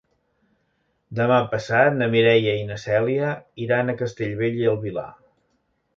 Demà 1.19 1.35
passat 1.51 1.99
na 1.99 2.09
Mireia 2.15 2.55
i 2.61 2.65
na 2.71 2.77
Cèlia 2.87 3.29
iran 3.67 3.93
a 3.95 3.99
Castellbell 4.03 4.61
i 4.63 4.71
el 4.73 4.85
Vilar. 4.87 5.07